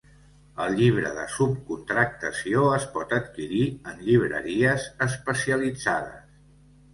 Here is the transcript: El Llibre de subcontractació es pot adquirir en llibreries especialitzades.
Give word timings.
El 0.63 0.71
Llibre 0.77 1.09
de 1.17 1.25
subcontractació 1.33 2.63
es 2.77 2.87
pot 2.95 3.13
adquirir 3.19 3.61
en 3.93 4.01
llibreries 4.09 4.89
especialitzades. 5.09 6.27